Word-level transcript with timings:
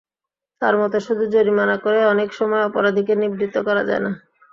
তাঁর 0.61 0.75
মতে, 0.81 0.97
শুধু 1.07 1.23
জরিমানা 1.33 1.75
করে 1.83 1.99
অনেক 2.13 2.29
সময় 2.33 2.63
অপরাধীকে 2.65 3.13
নিবৃত্ত 3.21 3.55
করা 3.67 3.83
যায় 3.89 4.01
না। 4.05 4.11